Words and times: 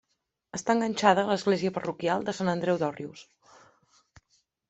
Està 0.57 0.73
enganxada 0.75 1.25
a 1.25 1.31
l'església 1.31 1.73
parroquial 1.75 2.25
de 2.29 2.35
Sant 2.39 2.51
Andreu 2.55 2.81
d'Òrrius. 2.85 3.25